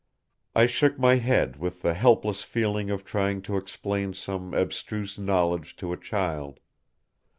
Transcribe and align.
I 0.55 0.65
shook 0.65 0.97
my 0.97 1.17
head 1.17 1.57
with 1.57 1.83
the 1.83 1.93
helpless 1.93 2.41
feeling 2.41 2.89
of 2.89 3.05
trying 3.05 3.43
to 3.43 3.55
explain 3.55 4.15
some 4.15 4.51
abstruse 4.55 5.19
knowledge 5.19 5.75
to 5.75 5.93
a 5.93 5.95
child. 5.97 6.59